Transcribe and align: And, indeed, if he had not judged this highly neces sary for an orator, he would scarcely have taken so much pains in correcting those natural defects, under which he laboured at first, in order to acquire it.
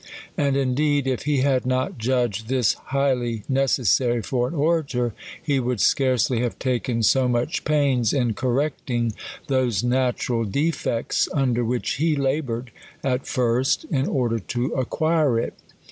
And, 0.35 0.57
indeed, 0.57 1.05
if 1.05 1.25
he 1.25 1.41
had 1.41 1.63
not 1.63 1.99
judged 1.99 2.47
this 2.47 2.73
highly 2.89 3.43
neces 3.47 3.85
sary 3.85 4.23
for 4.23 4.47
an 4.47 4.55
orator, 4.55 5.13
he 5.39 5.59
would 5.59 5.79
scarcely 5.79 6.39
have 6.39 6.57
taken 6.57 7.03
so 7.03 7.27
much 7.27 7.63
pains 7.65 8.11
in 8.11 8.33
correcting 8.33 9.11
those 9.45 9.83
natural 9.83 10.43
defects, 10.43 11.29
under 11.35 11.63
which 11.63 11.97
he 11.97 12.15
laboured 12.15 12.71
at 13.03 13.27
first, 13.27 13.83
in 13.91 14.07
order 14.07 14.39
to 14.39 14.73
acquire 14.73 15.39
it. 15.39 15.53